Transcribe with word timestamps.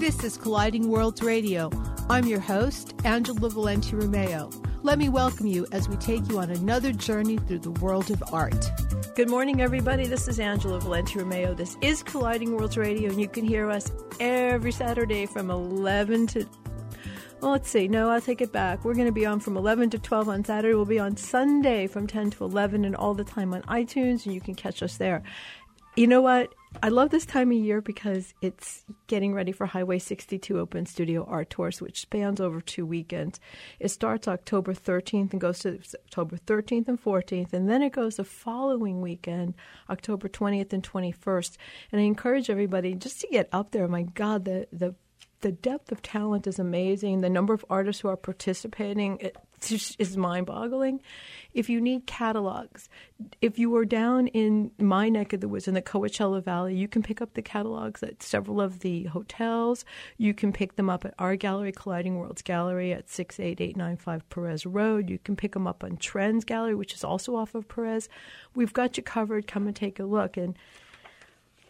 This 0.00 0.24
is 0.24 0.38
Colliding 0.38 0.88
Worlds 0.88 1.20
Radio. 1.20 1.70
I'm 2.08 2.24
your 2.24 2.40
host, 2.40 2.94
Angela 3.04 3.50
Valenti 3.50 3.94
Romeo. 3.94 4.48
Let 4.82 4.96
me 4.96 5.10
welcome 5.10 5.46
you 5.46 5.66
as 5.72 5.90
we 5.90 5.96
take 5.96 6.26
you 6.30 6.38
on 6.38 6.50
another 6.50 6.90
journey 6.90 7.36
through 7.36 7.58
the 7.58 7.72
world 7.72 8.10
of 8.10 8.22
art. 8.32 8.64
Good 9.14 9.28
morning, 9.28 9.60
everybody. 9.60 10.06
This 10.06 10.26
is 10.26 10.40
Angela 10.40 10.80
Valenti 10.80 11.18
Romeo. 11.18 11.52
This 11.52 11.76
is 11.82 12.02
Colliding 12.02 12.56
Worlds 12.56 12.78
Radio, 12.78 13.10
and 13.10 13.20
you 13.20 13.28
can 13.28 13.44
hear 13.44 13.68
us 13.68 13.92
every 14.18 14.72
Saturday 14.72 15.26
from 15.26 15.50
11 15.50 16.28
to 16.28 16.46
well, 17.42 17.50
let's 17.52 17.68
see. 17.68 17.86
No, 17.86 18.08
I'll 18.08 18.22
take 18.22 18.40
it 18.40 18.52
back. 18.52 18.86
We're 18.86 18.94
going 18.94 19.04
to 19.04 19.12
be 19.12 19.26
on 19.26 19.38
from 19.38 19.58
11 19.58 19.90
to 19.90 19.98
12 19.98 20.30
on 20.30 20.44
Saturday. 20.46 20.74
We'll 20.74 20.86
be 20.86 20.98
on 20.98 21.18
Sunday 21.18 21.86
from 21.86 22.06
10 22.06 22.30
to 22.30 22.44
11 22.44 22.86
and 22.86 22.96
all 22.96 23.12
the 23.12 23.24
time 23.24 23.52
on 23.52 23.60
iTunes, 23.64 24.24
and 24.24 24.34
you 24.34 24.40
can 24.40 24.54
catch 24.54 24.82
us 24.82 24.96
there. 24.96 25.22
You 25.94 26.06
know 26.06 26.22
what? 26.22 26.54
I 26.82 26.88
love 26.88 27.10
this 27.10 27.26
time 27.26 27.50
of 27.50 27.58
year 27.58 27.80
because 27.80 28.32
it's 28.40 28.84
getting 29.08 29.34
ready 29.34 29.50
for 29.50 29.66
Highway 29.66 29.98
62 29.98 30.58
Open 30.58 30.86
Studio 30.86 31.24
Art 31.28 31.50
Tours, 31.50 31.80
which 31.82 32.00
spans 32.00 32.40
over 32.40 32.60
two 32.60 32.86
weekends. 32.86 33.40
It 33.80 33.88
starts 33.88 34.28
October 34.28 34.72
13th 34.72 35.32
and 35.32 35.40
goes 35.40 35.58
to 35.60 35.80
October 36.06 36.36
13th 36.36 36.86
and 36.86 37.02
14th, 37.02 37.52
and 37.52 37.68
then 37.68 37.82
it 37.82 37.92
goes 37.92 38.16
the 38.16 38.24
following 38.24 39.00
weekend, 39.00 39.54
October 39.90 40.28
20th 40.28 40.72
and 40.72 40.82
21st. 40.82 41.56
And 41.90 42.00
I 42.00 42.04
encourage 42.04 42.48
everybody 42.48 42.94
just 42.94 43.20
to 43.20 43.26
get 43.26 43.48
up 43.52 43.72
there. 43.72 43.88
My 43.88 44.02
God, 44.02 44.44
the 44.44 44.68
the 44.72 44.94
the 45.40 45.52
depth 45.52 45.90
of 45.90 46.02
talent 46.02 46.46
is 46.46 46.58
amazing. 46.58 47.20
The 47.20 47.30
number 47.30 47.54
of 47.54 47.64
artists 47.70 48.02
who 48.02 48.08
are 48.08 48.16
participating 48.16 49.18
it 49.18 49.36
is 49.98 50.16
mind-boggling. 50.16 51.00
If 51.52 51.68
you 51.68 51.80
need 51.80 52.06
catalogs, 52.06 52.88
if 53.40 53.58
you 53.58 53.74
are 53.76 53.84
down 53.84 54.28
in 54.28 54.70
my 54.78 55.08
neck 55.08 55.32
of 55.32 55.40
the 55.40 55.48
woods 55.48 55.68
in 55.68 55.74
the 55.74 55.82
Coachella 55.82 56.42
Valley, 56.42 56.76
you 56.76 56.88
can 56.88 57.02
pick 57.02 57.20
up 57.20 57.34
the 57.34 57.42
catalogs 57.42 58.02
at 58.02 58.22
several 58.22 58.60
of 58.60 58.80
the 58.80 59.04
hotels. 59.04 59.84
You 60.16 60.32
can 60.32 60.52
pick 60.52 60.76
them 60.76 60.88
up 60.88 61.04
at 61.04 61.14
our 61.18 61.36
gallery, 61.36 61.72
Colliding 61.72 62.18
Worlds 62.18 62.42
Gallery, 62.42 62.92
at 62.92 63.08
six 63.08 63.40
eight 63.40 63.60
eight 63.60 63.76
nine 63.76 63.96
five 63.96 64.28
Perez 64.30 64.64
Road. 64.64 65.10
You 65.10 65.18
can 65.18 65.36
pick 65.36 65.52
them 65.52 65.66
up 65.66 65.82
on 65.82 65.96
Trends 65.96 66.44
Gallery, 66.44 66.74
which 66.74 66.94
is 66.94 67.04
also 67.04 67.34
off 67.34 67.54
of 67.54 67.68
Perez. 67.68 68.08
We've 68.54 68.72
got 68.72 68.96
you 68.96 69.02
covered. 69.02 69.46
Come 69.46 69.66
and 69.66 69.76
take 69.76 69.98
a 69.98 70.04
look 70.04 70.36
and 70.36 70.56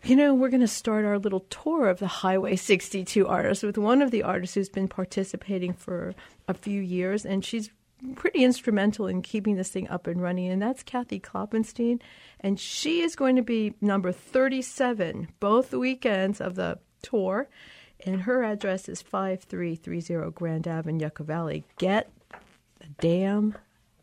you 0.02 0.16
know, 0.16 0.32
we're 0.32 0.48
going 0.48 0.60
to 0.62 0.68
start 0.68 1.04
our 1.04 1.18
little 1.18 1.40
tour 1.50 1.88
of 1.88 1.98
the 1.98 2.06
Highway 2.06 2.56
62 2.56 3.26
artists 3.26 3.62
with 3.62 3.76
one 3.76 4.00
of 4.00 4.10
the 4.10 4.22
artists 4.22 4.54
who's 4.54 4.70
been 4.70 4.88
participating 4.88 5.74
for 5.74 6.14
a 6.48 6.54
few 6.54 6.80
years, 6.80 7.26
and 7.26 7.44
she's 7.44 7.70
pretty 8.14 8.44
instrumental 8.44 9.06
in 9.06 9.22
keeping 9.22 9.56
this 9.56 9.70
thing 9.70 9.88
up 9.88 10.06
and 10.06 10.20
running, 10.22 10.48
and 10.48 10.60
that's 10.60 10.82
Kathy 10.82 11.20
Kloppenstein. 11.20 12.00
And 12.40 12.58
she 12.58 13.00
is 13.02 13.16
going 13.16 13.36
to 13.36 13.42
be 13.42 13.74
number 13.80 14.12
37 14.12 15.28
both 15.40 15.72
weekends 15.72 16.40
of 16.40 16.54
the 16.54 16.78
tour, 17.02 17.48
and 18.04 18.22
her 18.22 18.42
address 18.42 18.88
is 18.88 19.02
5330 19.02 20.30
Grand 20.32 20.66
Ave 20.66 20.88
in 20.88 21.00
Yucca 21.00 21.24
Valley. 21.24 21.64
Get 21.78 22.10
the 22.78 22.88
damn 23.00 23.56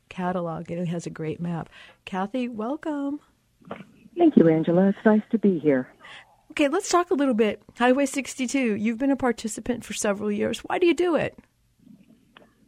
catalog, 0.10 0.70
and 0.72 0.80
it 0.80 0.88
has 0.88 1.06
a 1.06 1.12
great 1.12 1.40
map. 1.40 1.70
Kathy, 2.06 2.48
welcome. 2.48 3.20
Thank 4.18 4.36
you, 4.38 4.48
Angela. 4.50 4.90
It's 4.90 4.98
nice 5.06 5.22
to 5.32 5.38
be 5.38 5.60
here. 5.60 5.88
Okay, 6.52 6.70
let's 6.70 6.90
talk 6.90 7.12
a 7.12 7.16
little 7.16 7.34
bit. 7.36 7.62
Highway 7.78 8.08
62, 8.08 8.76
you've 8.76 8.98
been 8.98 9.12
a 9.12 9.16
participant 9.16 9.86
for 9.86 9.94
several 9.94 10.32
years. 10.32 10.60
Why 10.60 10.80
do 10.80 10.88
you 10.88 10.96
do 10.96 11.16
it? 11.16 11.38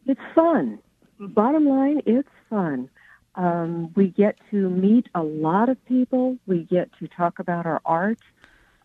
It's 0.05 0.21
fun. 0.35 0.79
Bottom 1.19 1.65
line, 1.65 2.01
it's 2.05 2.29
fun. 2.49 2.89
Um, 3.35 3.91
we 3.95 4.07
get 4.07 4.37
to 4.51 4.69
meet 4.69 5.07
a 5.13 5.21
lot 5.21 5.69
of 5.69 5.83
people. 5.85 6.37
We 6.47 6.63
get 6.63 6.89
to 6.99 7.07
talk 7.07 7.39
about 7.39 7.65
our 7.65 7.81
art. 7.85 8.19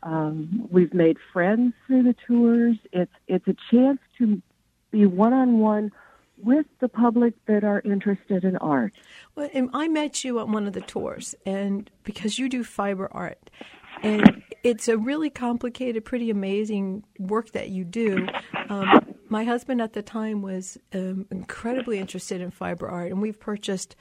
Um, 0.03 0.69
we've 0.71 0.93
made 0.93 1.17
friends 1.33 1.75
through 1.87 2.03
the 2.03 2.17
tours. 2.27 2.77
It's 2.93 3.13
it's 3.27 3.47
a 3.49 3.57
chance 3.71 4.01
to 4.19 4.43
be 4.91 5.07
one 5.07 5.33
on 5.33 5.59
one 5.59 5.93
with 6.37 6.67
the 6.81 6.89
public 6.89 7.35
that 7.47 7.65
are 7.65 7.81
interested 7.85 8.45
in 8.45 8.57
art. 8.57 8.93
Well, 9.35 9.49
I 9.73 9.89
met 9.89 10.25
you 10.25 10.41
on 10.41 10.53
one 10.53 10.67
of 10.67 10.73
the 10.73 10.81
tours, 10.81 11.35
and 11.47 11.89
because 12.03 12.39
you 12.39 12.49
do 12.49 12.65
fiber 12.65 13.09
art, 13.13 13.51
and 14.03 14.43
it's 14.63 14.89
a 14.89 14.99
really 14.99 15.31
complicated, 15.31 16.05
pretty 16.05 16.31
amazing 16.31 17.05
work 17.19 17.53
that 17.53 17.71
you 17.71 17.85
do. 17.85 18.27
Um, 18.69 19.14
my 19.29 19.45
husband 19.45 19.81
at 19.81 19.93
the 19.93 20.03
time 20.03 20.43
was 20.43 20.79
um, 20.93 21.27
incredibly 21.31 21.99
interested 21.99 22.41
in 22.41 22.51
fiber 22.51 22.89
art, 22.89 23.11
and 23.11 23.21
we've 23.21 23.39
purchased 23.39 23.97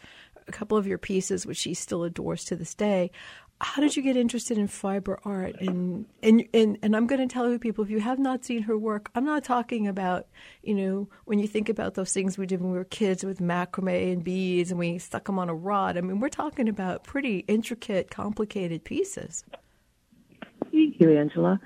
a 0.48 0.52
couple 0.52 0.78
of 0.78 0.86
your 0.86 0.98
pieces, 0.98 1.46
which 1.46 1.64
he 1.64 1.74
still 1.74 2.04
adores 2.04 2.44
to 2.46 2.56
this 2.56 2.74
day 2.74 3.12
how 3.64 3.82
did 3.82 3.96
you 3.96 4.04
get 4.04 4.18
interested 4.18 4.58
in 4.58 4.68
fiber 4.68 5.20
art? 5.24 5.56
And 5.60 6.06
and 6.22 6.44
and, 6.54 6.78
and 6.82 6.96
I'm 6.96 7.08
going 7.08 7.28
to 7.28 7.34
tell 7.34 7.50
you 7.50 7.58
people 7.58 7.84
if 7.84 7.90
you 7.90 8.00
have 8.00 8.20
not 8.20 8.44
seen 8.44 8.64
her 8.64 8.78
work, 8.78 9.10
I'm 9.16 9.26
not 9.26 9.44
talking 9.44 9.88
about 9.88 10.28
you 10.62 10.74
know 10.74 11.10
when 11.26 11.40
you 11.40 11.48
think 11.48 11.70
about 11.70 11.94
those 11.94 12.12
things 12.12 12.38
we 12.38 12.46
did 12.46 12.62
when 12.62 12.72
we 12.72 12.78
were 12.78 12.84
kids 12.84 13.24
with 13.24 13.40
macrame 13.40 14.14
and 14.14 14.24
beads 14.24 14.72
and 14.72 14.80
we 14.80 14.98
stuck 14.98 15.26
them 15.26 15.40
on 15.40 15.50
a 15.50 15.56
rod. 15.56 15.98
I 15.98 16.02
mean, 16.02 16.20
we're 16.20 16.30
talking 16.30 16.68
about 16.68 17.04
pretty 17.04 17.40
intricate, 17.48 18.12
complicated 18.12 18.84
pieces. 18.84 19.46
Thank 20.72 21.00
you, 21.00 21.18
Angela. 21.18 21.60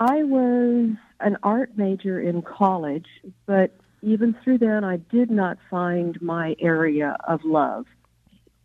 I 0.00 0.22
was 0.22 0.96
an 1.20 1.36
art 1.42 1.76
major 1.76 2.18
in 2.18 2.40
college, 2.40 3.04
but 3.44 3.76
even 4.00 4.34
through 4.42 4.56
then, 4.56 4.82
I 4.82 4.96
did 4.96 5.30
not 5.30 5.58
find 5.70 6.20
my 6.22 6.56
area 6.58 7.18
of 7.28 7.44
love. 7.44 7.84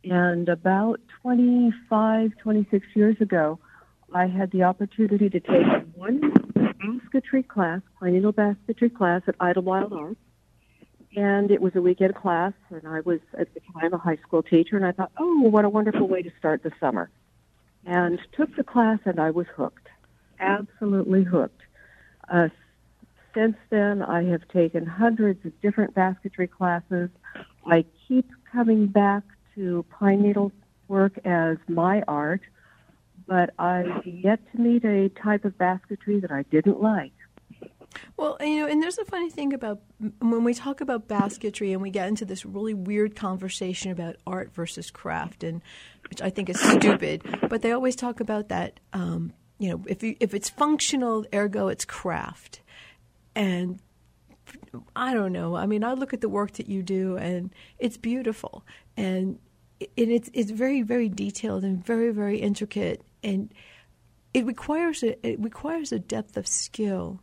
And 0.05 0.47
about 0.47 1.01
25, 1.21 2.31
26 2.41 2.87
years 2.95 3.17
ago, 3.19 3.59
I 4.13 4.27
had 4.27 4.51
the 4.51 4.63
opportunity 4.63 5.29
to 5.29 5.39
take 5.41 5.65
one 5.93 6.21
basketry 6.53 7.43
class, 7.43 7.81
needle 8.01 8.31
basketry 8.31 8.89
class 8.89 9.21
at 9.27 9.37
Idyllwild 9.39 9.91
Arts. 9.91 10.19
And 11.17 11.51
it 11.51 11.59
was 11.59 11.75
a 11.75 11.81
weekend 11.81 12.15
class, 12.15 12.53
and 12.69 12.87
I 12.87 13.01
was 13.01 13.19
at 13.37 13.53
the 13.53 13.59
time 13.73 13.93
a 13.93 13.97
high 13.97 14.19
school 14.25 14.41
teacher, 14.41 14.77
and 14.77 14.85
I 14.85 14.93
thought, 14.93 15.11
oh, 15.17 15.41
what 15.41 15.65
a 15.65 15.69
wonderful 15.69 16.07
way 16.07 16.21
to 16.21 16.31
start 16.39 16.63
the 16.63 16.71
summer. 16.79 17.09
And 17.85 18.19
took 18.37 18.55
the 18.55 18.63
class, 18.63 18.99
and 19.03 19.19
I 19.19 19.31
was 19.31 19.47
hooked, 19.53 19.84
absolutely 20.39 21.23
hooked. 21.23 21.61
Uh, 22.29 22.49
since 23.33 23.57
then, 23.69 24.01
I 24.01 24.23
have 24.23 24.47
taken 24.47 24.85
hundreds 24.85 25.45
of 25.45 25.59
different 25.61 25.93
basketry 25.93 26.47
classes. 26.47 27.09
I 27.65 27.85
keep 28.07 28.29
coming 28.51 28.87
back 28.87 29.23
to 29.55 29.85
pine 29.89 30.21
needle 30.21 30.51
work 30.87 31.17
as 31.25 31.57
my 31.67 32.01
art, 32.07 32.41
but 33.27 33.51
I've 33.59 34.05
yet 34.05 34.39
to 34.51 34.61
meet 34.61 34.85
a 34.85 35.09
type 35.09 35.45
of 35.45 35.57
basketry 35.57 36.19
that 36.19 36.31
I 36.31 36.43
didn't 36.43 36.81
like. 36.81 37.11
Well, 38.17 38.37
you 38.39 38.59
know, 38.59 38.67
and 38.67 38.81
there's 38.81 38.97
a 38.97 39.05
funny 39.05 39.29
thing 39.29 39.53
about 39.53 39.81
when 40.19 40.43
we 40.43 40.53
talk 40.53 40.81
about 40.81 41.07
basketry 41.07 41.73
and 41.73 41.81
we 41.81 41.89
get 41.89 42.07
into 42.07 42.25
this 42.25 42.45
really 42.45 42.73
weird 42.73 43.15
conversation 43.15 43.91
about 43.91 44.15
art 44.25 44.53
versus 44.53 44.91
craft, 44.91 45.43
and 45.43 45.61
which 46.09 46.21
I 46.21 46.29
think 46.29 46.49
is 46.49 46.59
stupid. 46.59 47.23
But 47.49 47.61
they 47.61 47.71
always 47.71 47.95
talk 47.95 48.19
about 48.19 48.49
that. 48.49 48.79
Um, 48.93 49.33
you 49.57 49.69
know, 49.69 49.81
if 49.87 50.03
you, 50.03 50.15
if 50.19 50.33
it's 50.33 50.49
functional, 50.49 51.25
ergo 51.33 51.67
it's 51.69 51.85
craft, 51.85 52.61
and 53.35 53.79
I 54.95 55.13
don't 55.13 55.31
know. 55.31 55.55
I 55.55 55.65
mean, 55.65 55.83
I 55.83 55.93
look 55.93 56.13
at 56.13 56.21
the 56.21 56.29
work 56.29 56.53
that 56.53 56.67
you 56.67 56.83
do, 56.83 57.17
and 57.17 57.51
it's 57.79 57.97
beautiful, 57.97 58.65
and 58.97 59.39
and 59.79 60.11
it's 60.11 60.29
it's 60.33 60.51
very 60.51 60.81
very 60.81 61.09
detailed 61.09 61.63
and 61.63 61.85
very 61.85 62.11
very 62.11 62.39
intricate. 62.39 63.01
And 63.23 63.53
it 64.33 64.45
requires 64.45 65.03
a 65.03 65.25
it 65.25 65.39
requires 65.39 65.91
a 65.91 65.99
depth 65.99 66.35
of 66.37 66.47
skill 66.47 67.21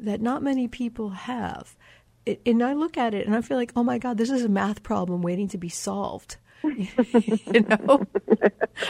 that 0.00 0.20
not 0.20 0.42
many 0.42 0.68
people 0.68 1.10
have. 1.10 1.76
It, 2.24 2.40
and 2.44 2.62
I 2.62 2.72
look 2.72 2.96
at 2.96 3.14
it 3.14 3.26
and 3.26 3.36
I 3.36 3.40
feel 3.40 3.56
like 3.56 3.72
oh 3.76 3.84
my 3.84 3.98
god 3.98 4.18
this 4.18 4.30
is 4.30 4.44
a 4.44 4.48
math 4.48 4.82
problem 4.82 5.22
waiting 5.22 5.46
to 5.48 5.58
be 5.58 5.68
solved 5.68 6.38
you 6.64 7.60
know 7.68 8.04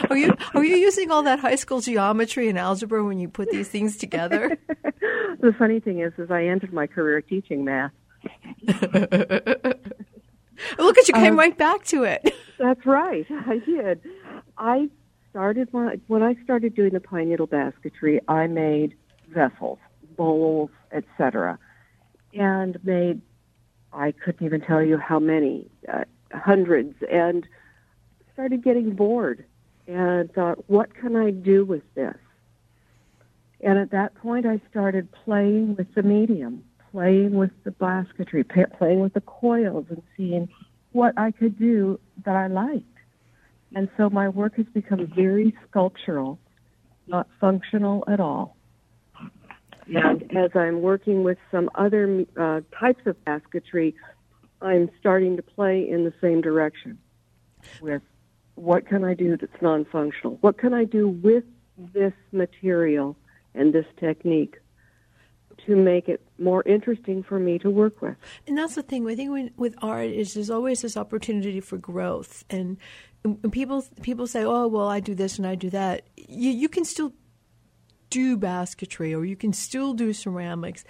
are 0.09 0.17
you 0.17 0.33
are 0.53 0.63
you 0.63 0.75
using 0.75 1.11
all 1.11 1.23
that 1.23 1.39
high 1.39 1.55
school 1.55 1.79
geometry 1.79 2.49
and 2.49 2.57
algebra 2.57 3.03
when 3.03 3.19
you 3.19 3.29
put 3.29 3.49
these 3.51 3.69
things 3.69 3.97
together 3.97 4.57
the 5.39 5.53
funny 5.57 5.79
thing 5.79 5.99
is 5.99 6.11
is 6.17 6.31
I 6.31 6.45
ended 6.45 6.73
my 6.73 6.87
career 6.87 7.21
teaching 7.21 7.63
math 7.63 7.91
Look 10.77 10.97
at 10.97 11.07
you 11.07 11.13
came 11.13 11.33
um, 11.33 11.39
right 11.39 11.57
back 11.57 11.85
to 11.85 12.03
it. 12.03 12.33
That's 12.57 12.85
right. 12.85 13.25
I 13.29 13.59
did. 13.59 14.01
I 14.57 14.89
started 15.29 15.71
my, 15.71 15.99
when 16.07 16.23
I 16.23 16.35
started 16.43 16.75
doing 16.75 16.93
the 16.93 16.99
pine 16.99 17.29
needle 17.29 17.47
basketry. 17.47 18.19
I 18.27 18.47
made 18.47 18.95
vessels, 19.29 19.79
bowls, 20.15 20.69
etc., 20.91 21.59
and 22.33 22.77
made 22.83 23.21
I 23.93 24.11
couldn't 24.11 24.45
even 24.45 24.61
tell 24.61 24.81
you 24.81 24.97
how 24.97 25.19
many, 25.19 25.69
uh, 25.91 26.03
hundreds, 26.33 26.95
and 27.11 27.47
started 28.33 28.63
getting 28.63 28.95
bored 28.95 29.45
and 29.87 30.31
thought, 30.33 30.69
what 30.69 30.93
can 30.93 31.15
I 31.15 31.31
do 31.31 31.65
with 31.65 31.83
this? 31.95 32.17
And 33.61 33.79
at 33.79 33.91
that 33.91 34.15
point, 34.15 34.45
I 34.45 34.61
started 34.69 35.09
playing 35.11 35.75
with 35.75 35.93
the 35.95 36.03
medium 36.03 36.63
playing 36.91 37.35
with 37.35 37.51
the 37.63 37.71
basketry, 37.71 38.43
playing 38.43 38.99
with 39.01 39.13
the 39.13 39.21
coils, 39.21 39.85
and 39.89 40.01
seeing 40.15 40.49
what 40.93 41.13
I 41.17 41.31
could 41.31 41.59
do 41.59 41.99
that 42.25 42.35
I 42.35 42.47
liked. 42.47 42.85
And 43.75 43.89
so 43.97 44.09
my 44.09 44.29
work 44.29 44.55
has 44.55 44.65
become 44.73 45.11
very 45.15 45.55
sculptural, 45.69 46.39
not 47.05 47.27
functional 47.39 48.03
at 48.07 48.19
all. 48.19 48.55
And 49.93 50.23
as 50.35 50.51
I'm 50.55 50.81
working 50.81 51.23
with 51.23 51.37
some 51.51 51.69
other 51.75 52.25
uh, 52.35 52.61
types 52.77 53.05
of 53.05 53.23
basketry, 53.25 53.95
I'm 54.61 54.89
starting 54.99 55.35
to 55.37 55.43
play 55.43 55.87
in 55.87 56.03
the 56.03 56.13
same 56.21 56.41
direction 56.41 56.97
with 57.81 58.01
what 58.55 58.87
can 58.87 59.03
I 59.03 59.13
do 59.13 59.37
that's 59.37 59.61
non 59.61 59.85
functional? 59.85 60.37
What 60.41 60.57
can 60.57 60.73
I 60.73 60.83
do 60.83 61.07
with 61.07 61.43
this 61.77 62.13
material 62.31 63.15
and 63.53 63.71
this 63.71 63.85
technique 63.99 64.57
to 65.65 65.75
make 65.75 66.07
it 66.07 66.25
more 66.39 66.63
interesting 66.65 67.23
for 67.23 67.39
me 67.39 67.59
to 67.59 67.69
work 67.69 68.01
with? 68.01 68.15
And 68.47 68.57
that's 68.57 68.75
the 68.75 68.81
thing. 68.81 69.07
I 69.07 69.15
think 69.15 69.31
when, 69.31 69.51
with 69.57 69.75
art 69.81 70.09
is 70.09 70.33
there's 70.33 70.49
always 70.49 70.81
this 70.81 70.97
opportunity 70.97 71.59
for 71.59 71.77
growth, 71.77 72.43
and, 72.49 72.77
people 73.51 73.85
people 74.01 74.25
say, 74.25 74.43
"Oh, 74.43 74.67
well, 74.67 74.87
I 74.87 74.99
do 74.99 75.13
this 75.13 75.37
and 75.37 75.45
I 75.45 75.55
do 75.55 75.69
that." 75.71 76.07
You 76.15 76.49
you 76.49 76.69
can 76.69 76.85
still 76.85 77.13
do 78.09 78.37
basketry 78.37 79.13
or 79.13 79.25
you 79.25 79.35
can 79.35 79.53
still 79.53 79.93
do 79.93 80.13
ceramics, 80.13 80.83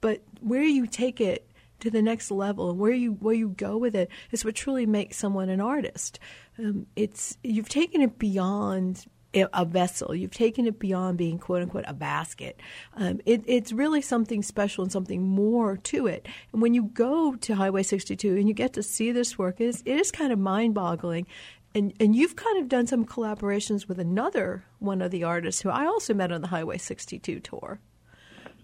but 0.00 0.22
where 0.40 0.62
you 0.62 0.86
take 0.86 1.20
it 1.20 1.51
to 1.82 1.90
the 1.90 2.02
next 2.02 2.30
level 2.30 2.70
and 2.70 2.78
where 2.78 2.92
you 2.92 3.12
where 3.12 3.34
you 3.34 3.50
go 3.50 3.76
with 3.76 3.94
it 3.94 4.10
is 4.30 4.44
what 4.44 4.54
truly 4.54 4.86
makes 4.86 5.16
someone 5.16 5.48
an 5.48 5.60
artist. 5.60 6.18
Um, 6.58 6.86
it's 6.96 7.36
you've 7.42 7.68
taken 7.68 8.02
it 8.02 8.18
beyond 8.18 9.06
a 9.34 9.64
vessel. 9.64 10.14
You've 10.14 10.32
taken 10.32 10.66
it 10.66 10.78
beyond 10.78 11.18
being 11.18 11.38
quote 11.38 11.62
unquote 11.62 11.84
a 11.86 11.94
basket. 11.94 12.60
Um, 12.96 13.20
it, 13.24 13.42
it's 13.46 13.72
really 13.72 14.02
something 14.02 14.42
special 14.42 14.82
and 14.82 14.92
something 14.92 15.22
more 15.22 15.76
to 15.78 16.06
it. 16.06 16.28
And 16.52 16.60
when 16.60 16.74
you 16.74 16.84
go 16.84 17.34
to 17.36 17.54
Highway 17.54 17.82
62 17.82 18.36
and 18.36 18.46
you 18.46 18.54
get 18.54 18.74
to 18.74 18.82
see 18.82 19.10
this 19.12 19.38
work, 19.38 19.60
it 19.60 19.66
is, 19.66 19.82
it 19.86 19.98
is 19.98 20.10
kind 20.10 20.32
of 20.32 20.38
mind 20.38 20.74
boggling. 20.74 21.26
And, 21.74 21.94
and 21.98 22.14
you've 22.14 22.36
kind 22.36 22.58
of 22.58 22.68
done 22.68 22.86
some 22.86 23.06
collaborations 23.06 23.88
with 23.88 23.98
another 23.98 24.64
one 24.78 25.00
of 25.00 25.10
the 25.10 25.24
artists 25.24 25.62
who 25.62 25.70
I 25.70 25.86
also 25.86 26.12
met 26.12 26.30
on 26.30 26.42
the 26.42 26.48
Highway 26.48 26.76
62 26.76 27.40
tour. 27.40 27.80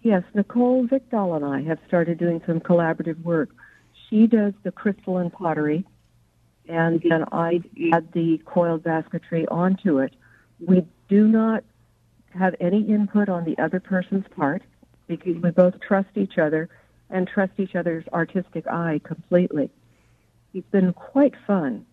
Yes, 0.09 0.23
Nicole 0.33 0.87
Vicdahl 0.87 1.37
and 1.37 1.45
I 1.45 1.61
have 1.69 1.79
started 1.87 2.17
doing 2.17 2.41
some 2.47 2.61
collaborative 2.61 3.23
work. 3.23 3.51
She 4.09 4.27
does 4.27 4.55
the 4.63 4.73
crystalline 4.73 5.29
pottery, 5.29 5.85
and 6.67 7.03
then 7.07 7.27
I 7.31 7.61
add 7.93 8.11
the 8.15 8.41
coiled 8.47 8.85
basketry 8.85 9.47
onto 9.49 9.99
it. 9.99 10.17
We 10.67 10.87
do 11.11 11.29
not 11.29 11.63
have 12.31 12.55
any 12.59 12.89
input 12.89 13.29
on 13.29 13.45
the 13.45 13.59
other 13.63 13.81
person's 13.81 14.25
part 14.35 14.63
because 15.09 15.37
we 15.43 15.51
both 15.51 15.75
trust 15.87 16.09
each 16.15 16.39
other 16.39 16.71
and 17.11 17.29
trust 17.29 17.53
each 17.59 17.75
other's 17.75 18.05
artistic 18.11 18.67
eye 18.67 19.03
completely. 19.05 19.69
It's 20.55 20.71
been 20.71 20.95
quite 20.95 21.35
fun. 21.47 21.85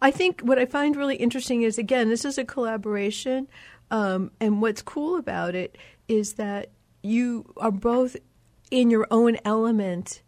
I 0.00 0.12
think 0.12 0.40
what 0.42 0.60
I 0.60 0.66
find 0.66 0.94
really 0.94 1.16
interesting 1.16 1.62
is 1.62 1.78
again, 1.78 2.10
this 2.10 2.24
is 2.24 2.38
a 2.38 2.44
collaboration, 2.44 3.48
um, 3.90 4.30
and 4.38 4.62
what's 4.62 4.82
cool 4.82 5.16
about 5.16 5.56
it 5.56 5.76
is 6.06 6.34
that 6.34 6.70
you 7.02 7.52
are 7.56 7.72
both 7.72 8.16
in 8.70 8.90
your 8.90 9.06
own 9.10 9.36
element 9.44 10.22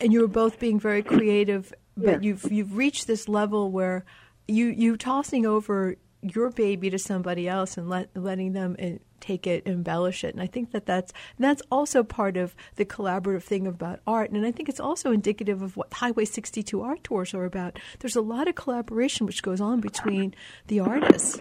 and 0.00 0.12
you're 0.12 0.28
both 0.28 0.58
being 0.58 0.78
very 0.78 1.02
creative 1.02 1.72
but 1.96 2.22
you've 2.22 2.44
you've 2.50 2.76
reached 2.76 3.06
this 3.06 3.28
level 3.28 3.70
where 3.70 4.04
you 4.46 4.66
you 4.66 4.96
tossing 4.96 5.44
over 5.44 5.96
your 6.22 6.50
baby 6.50 6.90
to 6.90 6.98
somebody 6.98 7.48
else 7.48 7.76
and 7.76 7.88
let, 7.88 8.08
letting 8.16 8.52
them 8.52 8.76
uh, 8.82 8.90
take 9.20 9.46
it 9.46 9.66
embellish 9.66 10.24
it. 10.24 10.34
And 10.34 10.42
i 10.42 10.46
think 10.46 10.72
that 10.72 10.86
that's 10.86 11.12
that's 11.38 11.62
also 11.70 12.02
part 12.02 12.36
of 12.36 12.56
the 12.76 12.84
collaborative 12.84 13.42
thing 13.42 13.66
about 13.66 14.00
art. 14.06 14.30
And 14.30 14.44
i 14.46 14.50
think 14.50 14.68
it's 14.68 14.80
also 14.80 15.12
indicative 15.12 15.62
of 15.62 15.76
what 15.76 15.92
highway 15.92 16.24
62 16.24 16.80
art 16.80 17.04
tours 17.04 17.34
are 17.34 17.44
about. 17.44 17.78
There's 18.00 18.16
a 18.16 18.20
lot 18.20 18.48
of 18.48 18.54
collaboration 18.54 19.26
which 19.26 19.42
goes 19.42 19.60
on 19.60 19.80
between 19.80 20.34
the 20.66 20.80
artists 20.80 21.38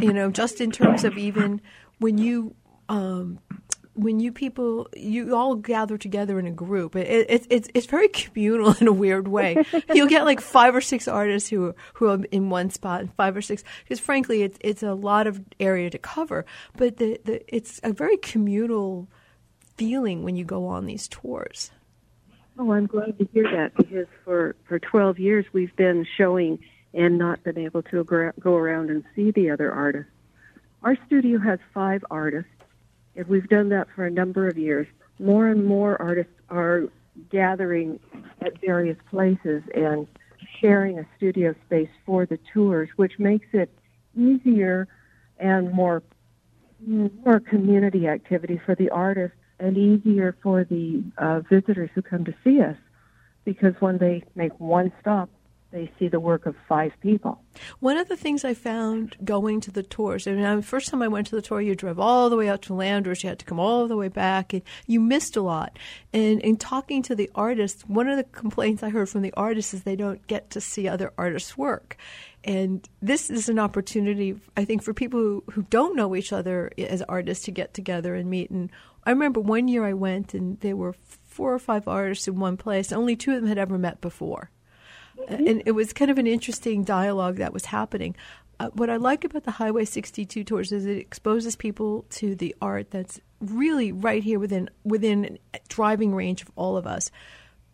you 0.00 0.12
know 0.12 0.30
just 0.30 0.60
in 0.60 0.70
terms 0.70 1.04
of 1.04 1.16
even 1.18 1.60
when 1.98 2.18
you 2.18 2.54
um, 2.88 3.40
when 3.96 4.20
you 4.20 4.30
people 4.30 4.88
you 4.94 5.34
all 5.34 5.54
gather 5.56 5.96
together 5.96 6.38
in 6.38 6.46
a 6.46 6.50
group 6.50 6.94
it, 6.94 7.26
it, 7.28 7.46
it's 7.48 7.68
it's 7.74 7.86
very 7.86 8.08
communal 8.08 8.74
in 8.80 8.86
a 8.86 8.92
weird 8.92 9.26
way. 9.26 9.64
You'll 9.94 10.08
get 10.08 10.24
like 10.24 10.40
five 10.40 10.76
or 10.76 10.80
six 10.80 11.08
artists 11.08 11.48
who 11.48 11.74
who 11.94 12.08
are 12.08 12.22
in 12.30 12.50
one 12.50 12.70
spot 12.70 13.00
and 13.00 13.12
five 13.14 13.36
or 13.36 13.42
six 13.42 13.64
because 13.82 13.98
frankly 13.98 14.42
it's 14.42 14.58
it's 14.60 14.82
a 14.82 14.94
lot 14.94 15.26
of 15.26 15.40
area 15.58 15.90
to 15.90 15.98
cover. 15.98 16.44
But 16.76 16.98
the, 16.98 17.18
the 17.24 17.54
it's 17.54 17.80
a 17.82 17.92
very 17.92 18.18
communal 18.18 19.08
feeling 19.76 20.22
when 20.22 20.36
you 20.36 20.44
go 20.44 20.66
on 20.66 20.86
these 20.86 21.08
tours. 21.08 21.70
Oh 22.58 22.72
i'm 22.72 22.86
glad 22.86 23.18
to 23.18 23.28
hear 23.32 23.44
that 23.44 23.76
because 23.76 24.06
for 24.24 24.56
for 24.68 24.78
12 24.78 25.18
years 25.18 25.44
we've 25.52 25.74
been 25.76 26.06
showing 26.16 26.58
and 26.94 27.18
not 27.18 27.42
been 27.44 27.58
able 27.58 27.82
to 27.82 28.04
go 28.40 28.54
around 28.54 28.90
and 28.90 29.04
see 29.14 29.30
the 29.30 29.50
other 29.50 29.70
artists. 29.70 30.10
Our 30.82 30.96
studio 31.06 31.38
has 31.38 31.58
five 31.74 32.04
artists 32.10 32.50
and 33.16 33.26
we've 33.26 33.48
done 33.48 33.68
that 33.70 33.88
for 33.94 34.06
a 34.06 34.10
number 34.10 34.48
of 34.48 34.58
years. 34.58 34.86
More 35.18 35.48
and 35.48 35.64
more 35.64 36.00
artists 36.00 36.32
are 36.50 36.84
gathering 37.30 37.98
at 38.42 38.60
various 38.60 38.98
places 39.10 39.62
and 39.74 40.06
sharing 40.60 40.98
a 40.98 41.06
studio 41.16 41.54
space 41.66 41.88
for 42.04 42.26
the 42.26 42.38
tours, 42.52 42.88
which 42.96 43.18
makes 43.18 43.46
it 43.52 43.70
easier 44.16 44.88
and 45.38 45.72
more 45.72 46.02
more 46.78 47.40
community 47.40 48.06
activity 48.06 48.60
for 48.66 48.74
the 48.74 48.90
artists 48.90 49.36
and 49.58 49.78
easier 49.78 50.36
for 50.42 50.62
the 50.64 51.02
uh, 51.16 51.40
visitors 51.48 51.88
who 51.94 52.02
come 52.02 52.22
to 52.22 52.34
see 52.44 52.60
us 52.60 52.76
because 53.46 53.72
when 53.80 53.96
they 53.96 54.22
make 54.34 54.52
one 54.60 54.92
stop 55.00 55.30
they 55.72 55.90
see 55.98 56.08
the 56.08 56.20
work 56.20 56.46
of 56.46 56.54
five 56.68 56.92
people. 57.00 57.42
One 57.80 57.96
of 57.96 58.08
the 58.08 58.16
things 58.16 58.44
I 58.44 58.54
found 58.54 59.16
going 59.24 59.60
to 59.62 59.70
the 59.70 59.82
tours, 59.82 60.26
I 60.26 60.32
mean, 60.32 60.56
the 60.56 60.62
first 60.62 60.88
time 60.88 61.02
I 61.02 61.08
went 61.08 61.26
to 61.28 61.36
the 61.36 61.42
tour, 61.42 61.60
you 61.60 61.74
drove 61.74 61.98
all 61.98 62.30
the 62.30 62.36
way 62.36 62.48
out 62.48 62.62
to 62.62 62.74
Landers, 62.74 63.22
you 63.22 63.28
had 63.28 63.38
to 63.40 63.44
come 63.44 63.58
all 63.58 63.88
the 63.88 63.96
way 63.96 64.08
back, 64.08 64.52
and 64.52 64.62
you 64.86 65.00
missed 65.00 65.36
a 65.36 65.42
lot. 65.42 65.78
And 66.12 66.40
in 66.40 66.56
talking 66.56 67.02
to 67.02 67.14
the 67.14 67.30
artists, 67.34 67.82
one 67.82 68.08
of 68.08 68.16
the 68.16 68.24
complaints 68.24 68.82
I 68.82 68.90
heard 68.90 69.08
from 69.08 69.22
the 69.22 69.34
artists 69.36 69.74
is 69.74 69.82
they 69.82 69.96
don't 69.96 70.24
get 70.26 70.50
to 70.50 70.60
see 70.60 70.88
other 70.88 71.12
artists' 71.18 71.58
work. 71.58 71.96
And 72.44 72.88
this 73.02 73.28
is 73.28 73.48
an 73.48 73.58
opportunity, 73.58 74.38
I 74.56 74.64
think, 74.64 74.82
for 74.84 74.94
people 74.94 75.18
who, 75.18 75.44
who 75.50 75.62
don't 75.64 75.96
know 75.96 76.14
each 76.14 76.32
other 76.32 76.70
as 76.78 77.02
artists 77.02 77.44
to 77.46 77.50
get 77.50 77.74
together 77.74 78.14
and 78.14 78.30
meet. 78.30 78.50
And 78.50 78.70
I 79.04 79.10
remember 79.10 79.40
one 79.40 79.66
year 79.66 79.84
I 79.84 79.94
went, 79.94 80.32
and 80.32 80.60
there 80.60 80.76
were 80.76 80.94
four 81.24 81.52
or 81.52 81.58
five 81.58 81.88
artists 81.88 82.28
in 82.28 82.38
one 82.38 82.56
place. 82.56 82.92
Only 82.92 83.16
two 83.16 83.34
of 83.34 83.40
them 83.40 83.48
had 83.48 83.58
ever 83.58 83.78
met 83.78 84.00
before 84.00 84.50
and 85.28 85.62
it 85.66 85.72
was 85.72 85.92
kind 85.92 86.10
of 86.10 86.18
an 86.18 86.26
interesting 86.26 86.84
dialogue 86.84 87.36
that 87.36 87.52
was 87.52 87.66
happening. 87.66 88.16
Uh, 88.58 88.68
what 88.70 88.88
I 88.88 88.96
like 88.96 89.24
about 89.24 89.44
the 89.44 89.50
Highway 89.50 89.84
62 89.84 90.44
tours 90.44 90.72
is 90.72 90.86
it 90.86 90.96
exposes 90.96 91.56
people 91.56 92.06
to 92.10 92.34
the 92.34 92.54
art 92.62 92.90
that's 92.90 93.20
really 93.40 93.92
right 93.92 94.22
here 94.22 94.38
within 94.38 94.70
within 94.84 95.38
driving 95.68 96.14
range 96.14 96.42
of 96.42 96.50
all 96.56 96.76
of 96.76 96.86
us, 96.86 97.10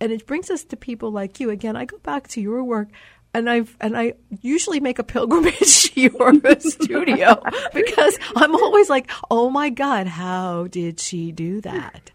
and 0.01 0.11
it 0.11 0.27
brings 0.27 0.51
us 0.51 0.65
to 0.65 0.77
people 0.77 1.11
like 1.11 1.39
you. 1.39 1.51
Again, 1.51 1.77
I 1.77 1.85
go 1.85 1.99
back 1.99 2.29
to 2.29 2.41
your 2.41 2.65
work 2.65 2.89
and 3.35 3.49
I 3.49 3.63
and 3.81 3.97
I 3.97 4.15
usually 4.41 4.81
make 4.81 4.99
a 4.99 5.05
pilgrimage 5.05 5.93
to 5.93 6.01
your 6.01 6.35
studio 6.61 7.43
because 7.75 8.19
I'm 8.37 8.55
always 8.55 8.91
like, 8.91 9.11
oh 9.31 9.51
my 9.51 9.71
god, 9.71 10.07
how 10.07 10.67
did 10.69 11.01
she 11.01 11.33
do 11.33 11.61
that? 11.63 12.11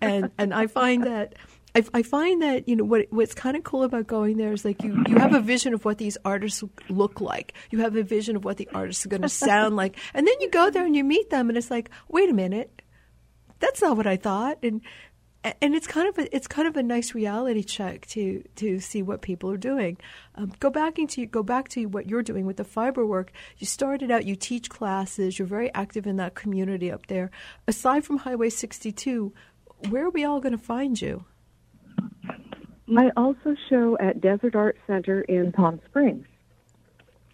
And 0.00 0.30
and 0.38 0.54
I 0.54 0.66
find 0.66 1.04
that 1.04 1.34
I, 1.74 1.84
I 1.94 2.02
find 2.02 2.42
that 2.42 2.68
you 2.68 2.76
know 2.76 2.84
what 2.84 3.06
what's 3.10 3.34
kind 3.34 3.56
of 3.56 3.64
cool 3.64 3.82
about 3.82 4.06
going 4.06 4.36
there 4.36 4.52
is 4.52 4.64
like 4.64 4.82
you 4.82 5.02
you 5.08 5.16
have 5.18 5.34
a 5.34 5.40
vision 5.40 5.72
of 5.74 5.84
what 5.84 5.98
these 5.98 6.18
artists 6.24 6.62
look 6.88 7.20
like. 7.20 7.54
You 7.70 7.80
have 7.80 7.96
a 7.96 8.02
vision 8.02 8.36
of 8.36 8.44
what 8.44 8.58
the 8.58 8.68
artists 8.74 9.06
are 9.06 9.08
going 9.08 9.22
to 9.22 9.28
sound 9.28 9.76
like, 9.76 9.96
and 10.14 10.26
then 10.26 10.34
you 10.40 10.50
go 10.50 10.70
there 10.70 10.84
and 10.84 10.94
you 10.94 11.04
meet 11.04 11.30
them, 11.30 11.48
and 11.48 11.56
it's 11.56 11.70
like, 11.70 11.90
wait 12.08 12.28
a 12.28 12.34
minute, 12.34 12.82
that's 13.58 13.80
not 13.80 13.96
what 13.96 14.06
I 14.06 14.16
thought, 14.16 14.58
and 14.62 14.82
and 15.60 15.74
it's 15.74 15.86
kind 15.86 16.08
of 16.08 16.18
a, 16.18 16.36
it's 16.36 16.46
kind 16.46 16.68
of 16.68 16.76
a 16.76 16.82
nice 16.82 17.14
reality 17.14 17.62
check 17.62 18.06
to 18.06 18.44
to 18.56 18.78
see 18.78 19.02
what 19.02 19.22
people 19.22 19.50
are 19.50 19.56
doing. 19.56 19.96
Um, 20.34 20.52
go 20.60 20.70
back 20.70 20.98
into 20.98 21.24
go 21.26 21.42
back 21.42 21.68
to 21.70 21.86
what 21.86 22.06
you're 22.08 22.22
doing 22.22 22.46
with 22.46 22.58
the 22.58 22.64
fiber 22.64 23.04
work. 23.04 23.32
You 23.58 23.66
started 23.66 24.10
out, 24.10 24.24
you 24.24 24.36
teach 24.36 24.68
classes, 24.68 25.38
you're 25.38 25.48
very 25.48 25.72
active 25.74 26.06
in 26.06 26.16
that 26.16 26.34
community 26.34 26.92
up 26.92 27.06
there. 27.06 27.30
Aside 27.66 28.04
from 28.04 28.18
Highway 28.18 28.50
62, 28.50 29.32
where 29.88 30.04
are 30.06 30.10
we 30.10 30.24
all 30.24 30.40
going 30.40 30.56
to 30.56 30.62
find 30.62 31.00
you? 31.00 31.24
I 32.88 33.10
also 33.16 33.54
show 33.68 33.96
at 33.98 34.20
Desert 34.20 34.54
Art 34.54 34.76
Center 34.86 35.22
in 35.22 35.52
Palm 35.52 35.80
Springs. 35.88 36.26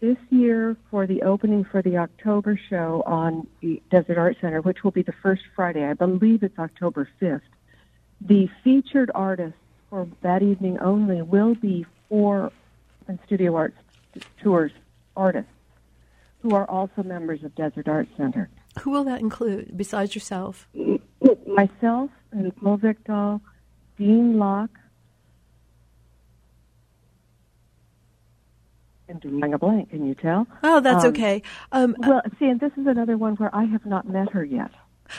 This 0.00 0.18
year, 0.30 0.76
for 0.90 1.06
the 1.06 1.22
opening 1.22 1.64
for 1.64 1.82
the 1.82 1.96
October 1.96 2.58
show 2.68 3.02
on 3.04 3.48
the 3.60 3.82
Desert 3.90 4.18
Art 4.18 4.36
Center, 4.40 4.60
which 4.60 4.84
will 4.84 4.92
be 4.92 5.02
the 5.02 5.14
first 5.22 5.42
Friday, 5.56 5.84
I 5.84 5.94
believe 5.94 6.42
it's 6.42 6.58
October 6.58 7.08
5th, 7.20 7.40
the 8.20 8.48
featured 8.62 9.10
artists 9.14 9.58
for 9.90 10.06
that 10.22 10.42
evening 10.42 10.78
only 10.78 11.22
will 11.22 11.54
be 11.54 11.86
four 12.08 12.52
Studio 13.26 13.56
Arts 13.56 13.76
Tours 14.42 14.72
artists 15.16 15.50
who 16.40 16.54
are 16.54 16.68
also 16.70 17.02
members 17.02 17.42
of 17.42 17.54
Desert 17.54 17.88
Art 17.88 18.08
Center. 18.16 18.48
Who 18.80 18.90
will 18.90 19.04
that 19.04 19.20
include 19.20 19.76
besides 19.76 20.14
yourself? 20.14 20.68
Myself, 21.46 22.10
Nicole 22.32 22.78
Vicdahl, 22.78 23.40
Dean 23.96 24.38
Locke, 24.38 24.78
and 29.08 29.20
drawing 29.20 29.54
a 29.54 29.58
blank. 29.58 29.90
Can 29.90 30.06
you 30.06 30.14
tell? 30.14 30.46
Oh, 30.62 30.80
that's 30.80 31.04
um, 31.04 31.10
okay. 31.10 31.42
Um, 31.72 31.96
well, 31.98 32.22
see, 32.38 32.46
and 32.46 32.60
this 32.60 32.72
is 32.76 32.86
another 32.86 33.16
one 33.16 33.34
where 33.36 33.54
I 33.54 33.64
have 33.64 33.86
not 33.86 34.08
met 34.08 34.30
her 34.32 34.44
yet. 34.44 34.70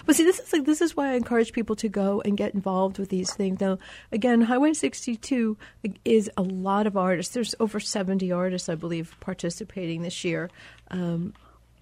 But 0.05 0.15
see, 0.15 0.23
this 0.23 0.39
is 0.39 0.53
like 0.53 0.65
this 0.65 0.81
is 0.81 0.95
why 0.95 1.11
I 1.11 1.13
encourage 1.13 1.51
people 1.51 1.75
to 1.77 1.89
go 1.89 2.21
and 2.21 2.37
get 2.37 2.53
involved 2.53 2.99
with 2.99 3.09
these 3.09 3.33
things. 3.33 3.59
Now, 3.59 3.79
again, 4.11 4.41
Highway 4.41 4.73
62 4.73 5.57
is 6.05 6.29
a 6.37 6.41
lot 6.41 6.87
of 6.87 6.95
artists. 6.95 7.33
There's 7.33 7.55
over 7.59 7.79
70 7.79 8.31
artists, 8.31 8.69
I 8.69 8.75
believe, 8.75 9.15
participating 9.19 10.03
this 10.03 10.23
year. 10.23 10.49
Um, 10.91 11.33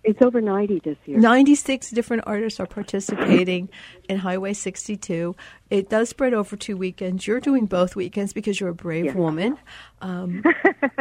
it's 0.07 0.21
over 0.21 0.39
90 0.39 0.79
this 0.79 0.97
year. 1.05 1.19
96 1.19 1.91
different 1.91 2.23
artists 2.25 2.61
are 2.61 2.65
participating 2.65 3.67
in 4.07 4.17
Highway 4.17 4.53
62. 4.53 5.35
It 5.69 5.89
does 5.89 6.07
spread 6.07 6.33
over 6.33 6.55
two 6.55 6.77
weekends. 6.77 7.27
You're 7.27 7.41
doing 7.41 7.65
both 7.65 7.93
weekends 7.93 8.31
because 8.31 8.57
you're 8.57 8.69
a 8.69 8.73
brave 8.73 9.05
yes. 9.05 9.15
woman. 9.15 9.57
Um, 10.01 10.43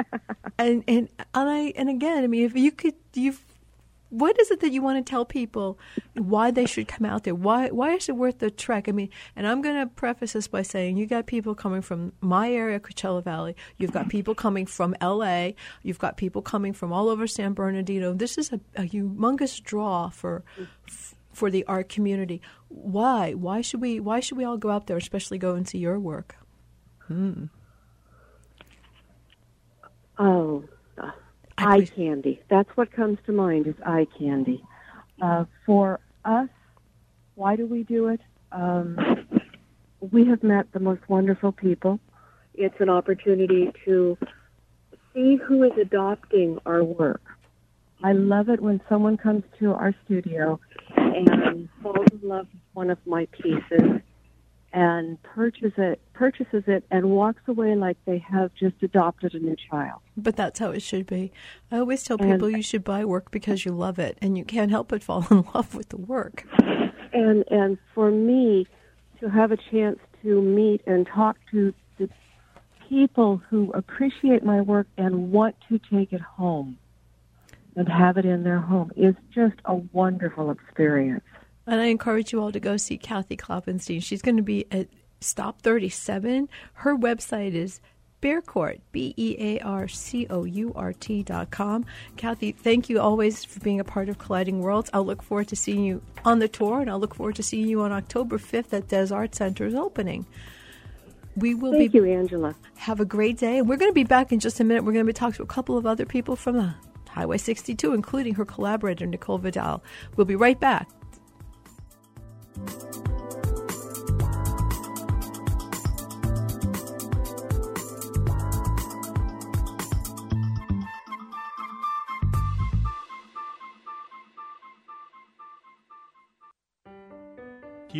and, 0.59 0.83
and, 0.89 1.09
and 1.09 1.09
I, 1.35 1.73
and 1.77 1.89
again, 1.89 2.25
I 2.25 2.27
mean, 2.27 2.45
if 2.45 2.57
you 2.57 2.73
could, 2.73 2.95
you've, 3.15 3.45
what 4.11 4.39
is 4.41 4.51
it 4.51 4.61
that 4.61 4.73
you 4.73 4.83
want 4.83 5.05
to 5.05 5.11
tell 5.11 5.25
people 5.25 5.79
why 6.15 6.51
they 6.51 6.67
should 6.67 6.87
come 6.89 7.05
out 7.05 7.25
there? 7.25 7.35
Why 7.35 7.69
why 7.71 7.95
is 7.95 8.09
it 8.09 8.17
worth 8.17 8.39
the 8.39 8.51
trek? 8.51 8.89
I 8.89 8.93
mean, 8.93 9.11
and 9.35 9.47
I'm 9.47 9.63
going 9.63 9.77
to 9.77 9.87
preface 9.87 10.33
this 10.33 10.49
by 10.49 10.63
saying 10.63 10.97
you 10.97 11.07
got 11.07 11.27
people 11.27 11.55
coming 11.55 11.83
from 11.83 12.13
my 12.21 12.51
area, 12.53 12.79
Coachella 12.79 13.23
Valley. 13.23 13.57
You've 13.79 13.93
got 13.93 14.09
people 14.09 14.35
coming 14.35 14.67
from 14.67 14.95
L.A. 15.01 15.57
You've 15.83 15.99
got 15.99 16.17
people 16.17 16.43
coming 16.43 16.73
from 16.73 16.93
all 16.93 17.09
over 17.09 17.27
San 17.27 17.53
Bernardino. 17.53 18.15
This 18.15 18.39
is 18.39 18.53
a, 18.53 18.61
a 18.77 18.83
humongous 18.83 19.63
draw 19.63 20.09
for 20.09 20.45
for 21.33 21.51
the 21.51 21.65
art 21.65 21.89
community. 21.89 22.41
Why? 22.69 23.35
Why 23.35 23.61
should 23.61 23.81
we? 23.81 24.01
Why 24.01 24.21
should 24.21 24.39
we 24.39 24.45
all 24.45 24.57
go 24.57 24.71
out 24.71 24.87
there, 24.87 24.97
especially 24.97 25.39
go 25.39 25.55
and 25.55 25.67
see 25.69 25.79
your 25.79 25.99
work? 25.99 26.37
Hmm. 27.09 27.45
Oh, 30.19 30.65
eye 31.59 31.89
candy. 31.97 32.41
That's 32.49 32.69
what 32.77 32.93
comes 32.93 33.19
to 33.27 33.33
mind 33.33 33.67
is 33.67 33.75
eye 33.85 34.07
candy. 34.19 34.63
Uh, 35.21 35.45
for 35.65 36.01
us, 36.25 36.49
why 37.35 37.57
do 37.57 37.67
we 37.67 37.83
do 37.83 38.09
it? 38.09 38.21
Um, 38.53 38.99
we 40.01 40.27
have 40.27 40.43
met 40.43 40.73
the 40.73 40.81
most 40.81 41.09
wonderful 41.09 41.53
people. 41.53 41.99
It's 42.55 42.81
an 42.81 42.89
opportunity 42.89 43.73
to 43.85 44.19
see 45.15 45.37
who 45.37 45.63
is 45.65 45.73
adopting 45.81 46.59
our 46.67 46.85
work. 46.85 47.23
I 48.03 48.13
love 48.13 48.49
it 48.51 48.61
when 48.61 48.81
someone 48.89 49.17
comes 49.17 49.43
to 49.59 49.73
our 49.73 49.95
studio 50.05 50.61
and 50.97 51.69
falls 51.83 52.07
in 52.13 52.29
love 52.29 52.47
with 52.53 52.63
one 52.75 52.91
of 52.91 52.99
my 53.07 53.27
pieces 53.33 54.03
and 54.73 55.23
purchases 55.23 55.73
it, 55.77 56.01
purchases 56.13 56.65
it, 56.67 56.85
and 56.91 57.11
walks 57.11 57.43
away 57.47 57.75
like 57.75 57.97
they 58.05 58.19
have 58.19 58.53
just 58.55 58.75
adopted 58.83 59.35
a 59.35 59.39
new 59.39 59.57
child. 59.71 60.01
But 60.17 60.37
that's 60.37 60.59
how 60.59 60.71
it 60.71 60.81
should 60.81 61.07
be. 61.07 61.33
I 61.71 61.79
always 61.79 62.03
tell 62.03 62.19
people 62.19 62.47
and, 62.47 62.57
you 62.57 62.63
should 62.63 62.85
buy 62.85 63.05
work 63.05 63.31
because 63.31 63.65
you 63.65 63.73
love 63.73 63.99
it, 63.99 64.19
and 64.21 64.37
you 64.37 64.45
can't 64.45 64.71
help 64.71 64.89
but 64.89 65.03
fall 65.03 65.27
in 65.31 65.45
love 65.55 65.75
with 65.75 65.89
the 65.91 65.97
work. 65.97 66.47
And 67.13 67.45
and 67.51 67.79
for 67.95 68.11
me, 68.11 68.67
to 69.21 69.31
have 69.31 69.53
a 69.53 69.57
chance 69.71 69.99
to 70.23 70.43
meet 70.43 70.83
and 70.87 71.07
talk 71.07 71.37
to 71.53 71.73
the 71.99 72.09
people 72.89 73.41
who 73.49 73.73
appreciate 73.73 74.45
my 74.45 74.61
work 74.61 74.87
and 74.99 75.33
want 75.33 75.57
to 75.69 75.81
take 75.91 76.13
it 76.13 76.21
home 76.21 76.79
and 77.77 77.89
have 77.89 78.17
it 78.17 78.25
in 78.25 78.43
their 78.43 78.59
home 78.59 78.91
is 78.97 79.15
just 79.35 79.57
a 79.67 79.75
wonderful 79.93 80.51
experience. 80.51 81.25
And 81.67 81.81
I 81.81 81.87
encourage 81.87 82.33
you 82.33 82.41
all 82.41 82.53
to 82.53 82.61
go 82.61 82.77
see 82.77 82.97
Kathy 82.97 83.37
Kloppenstein. 83.37 84.03
She's 84.03 84.23
going 84.23 84.37
to 84.37 84.43
be 84.43 84.67
at 84.71 84.89
Stop 85.21 85.63
37. 85.63 86.49
Her 86.75 86.97
website 86.97 87.55
is 87.55 87.81
Bearcourt, 88.23 88.81
B 88.93 89.15
E 89.17 89.37
A 89.39 89.61
R 89.61 89.89
C 89.89 90.27
O 90.31 90.45
U 90.45 90.73
R 90.75 90.93
T 90.93 91.23
dot 91.23 91.51
com. 91.51 91.85
Kathy, 92.17 92.53
thank 92.53 92.89
you 92.89 93.01
always 93.01 93.45
for 93.45 93.61
being 93.61 93.81
a 93.81 93.85
part 93.85 94.09
of 94.09 94.19
Colliding 94.19 94.61
Worlds. 94.61 94.91
I'll 94.93 95.05
look 95.05 95.23
forward 95.23 95.49
to 95.49 95.57
seeing 95.57 95.85
you 95.85 96.03
on 96.25 96.39
the 96.39 96.49
tour, 96.49 96.81
and 96.81 96.91
I'll 96.91 96.99
look 96.99 97.15
forward 97.15 97.37
to 97.37 97.43
seeing 97.43 97.69
you 97.69 97.83
on 97.83 97.93
October 97.93 98.39
5th 98.39 98.73
at 98.73 98.89
Des 98.89 99.13
Art 99.13 99.35
Center's 99.35 99.75
opening. 99.75 100.27
We 101.37 101.55
will 101.55 101.73
thank 101.73 101.93
be. 101.93 101.99
you, 101.99 102.05
Angela. 102.07 102.55
Have 102.77 103.01
a 103.01 103.05
great 103.05 103.39
day. 103.39 103.61
We're 103.61 103.77
going 103.77 103.91
to 103.91 103.95
be 103.95 104.05
back 104.05 104.33
in 104.33 104.41
just 104.41 104.59
a 104.61 104.65
minute. 104.65 104.85
We're 104.85 104.93
going 104.93 105.05
to 105.05 105.13
be 105.13 105.17
talking 105.17 105.37
to 105.37 105.43
a 105.43 105.47
couple 105.47 105.77
of 105.77 105.87
other 105.87 106.07
people 106.07 106.35
from 106.35 106.57
the 106.57 106.75
Highway 107.09 107.37
62, 107.37 107.93
including 107.93 108.35
her 108.35 108.47
collaborator, 108.47 109.07
Nicole 109.07 109.39
Vidal. 109.39 109.83
We'll 110.17 110.25
be 110.25 110.37
right 110.37 110.59
back. 110.59 110.89
Do 112.57 112.63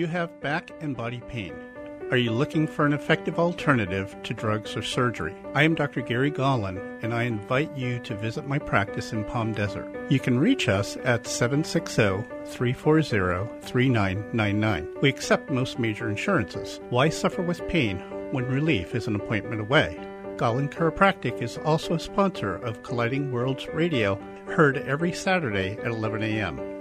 you 0.01 0.07
have 0.07 0.41
back 0.41 0.71
and 0.81 0.97
body 0.97 1.21
pain? 1.29 1.76
Are 2.09 2.17
you 2.17 2.31
looking 2.31 2.69
for 2.69 2.87
an 2.87 2.93
effective 2.93 3.37
alternative 3.37 4.15
to 4.23 4.33
drugs 4.33 4.77
or 4.77 4.83
surgery? 4.83 5.35
I 5.55 5.65
am 5.65 5.75
Dr. 5.75 6.03
Gary 6.03 6.31
Gollin, 6.31 7.03
and 7.03 7.13
I 7.13 7.25
invite 7.25 7.77
you 7.77 7.99
to 7.99 8.15
visit 8.15 8.47
my 8.47 8.61
practice 8.61 9.13
in 9.13 9.25
Palm 9.25 9.53
Desert. 9.53 9.93
You 10.09 10.21
can 10.21 10.39
reach 10.39 10.69
us 10.69 10.97
at 10.99 11.27
760 11.27 12.25
340 12.45 13.49
3999. 13.61 14.89
We 15.03 15.09
accept 15.09 15.51
most 15.51 15.81
major 15.81 16.09
insurances. 16.09 16.79
Why 16.91 17.09
suffer 17.09 17.43
with 17.43 17.67
pain 17.67 17.99
when 18.31 18.45
relief 18.47 18.95
is 18.95 19.09
an 19.09 19.17
appointment 19.17 19.61
away? 19.61 19.99
Gollin 20.37 20.71
Chiropractic 20.71 21.43
is 21.43 21.59
also 21.59 21.95
a 21.95 21.99
sponsor 21.99 22.55
of 22.55 22.85
Colliding 22.85 23.33
Worlds 23.33 23.67
Radio, 23.73 24.17
heard 24.47 24.77
every 24.77 25.13
Saturday 25.13 25.73
at 25.79 25.87
11 25.87 26.23
a.m. 26.23 26.76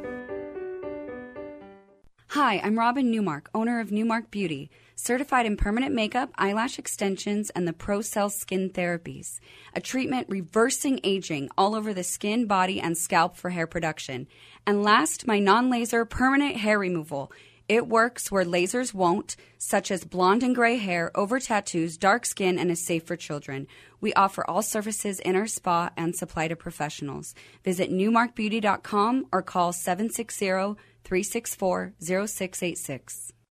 Hi, 2.36 2.60
I'm 2.62 2.78
Robin 2.78 3.10
Newmark, 3.10 3.50
owner 3.56 3.80
of 3.80 3.94
Newmark 3.94 4.30
Beauty 4.30 4.70
certified 4.96 5.46
in 5.46 5.56
permanent 5.56 5.96
makeup, 5.96 6.32
eyelash 6.38 6.78
extensions, 6.78 7.50
and 7.52 7.66
the 7.66 7.72
ProCell 7.72 8.30
skin 8.30 8.70
therapies, 8.72 9.40
a 9.74 9.80
treatment 9.80 10.28
reversing 10.28 11.00
aging 11.06 11.50
all 11.58 11.76
over 11.76 11.94
the 11.94 12.04
skin, 12.04 12.46
body, 12.46 12.82
and 12.82 12.98
scalp 12.98 13.38
for 13.38 13.52
hair 13.52 13.68
production. 13.68 14.28
And 14.68 14.84
last, 14.84 15.26
my 15.26 15.40
non 15.40 15.70
laser 15.70 16.04
permanent 16.04 16.58
hair 16.58 16.78
removal. 16.78 17.32
It 17.70 17.88
works 17.88 18.30
where 18.30 18.44
lasers 18.44 18.94
won't, 18.94 19.38
such 19.58 19.90
as 19.90 20.04
blonde 20.04 20.44
and 20.44 20.54
gray 20.54 20.76
hair, 20.76 21.12
over 21.16 21.40
tattoos, 21.40 21.98
dark 21.98 22.26
skin, 22.26 22.60
and 22.60 22.70
is 22.70 22.86
safe 22.86 23.08
for 23.08 23.16
children. 23.16 23.66
We 24.02 24.14
offer 24.14 24.46
all 24.46 24.62
services 24.62 25.22
in 25.22 25.38
our 25.38 25.48
spa 25.48 25.90
and 25.96 26.14
supply 26.14 26.50
to 26.50 26.58
professionals. 26.58 27.34
Visit 27.64 27.90
newmarkbeauty.com 27.90 29.28
or 29.32 29.42
call 29.42 29.72
760 29.72 30.76
364 31.06 31.94
0686. 32.02 33.35